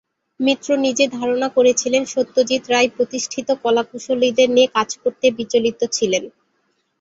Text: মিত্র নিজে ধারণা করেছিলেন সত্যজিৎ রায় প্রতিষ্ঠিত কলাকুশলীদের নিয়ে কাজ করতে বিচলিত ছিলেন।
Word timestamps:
মিত্র 0.39 0.69
নিজে 0.77 1.05
ধারণা 1.09 1.47
করেছিলেন 1.49 2.03
সত্যজিৎ 2.13 2.63
রায় 2.69 2.89
প্রতিষ্ঠিত 2.95 3.47
কলাকুশলীদের 3.63 4.49
নিয়ে 4.55 4.69
কাজ 4.75 4.89
করতে 5.03 5.25
বিচলিত 5.37 5.79
ছিলেন। 5.95 6.23